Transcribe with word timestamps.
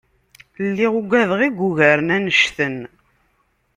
Lliɣ 0.67 0.93
ugadeɣ 0.99 1.39
i 1.43 1.49
yugaren 1.57 2.13
annect-en. 2.15 2.77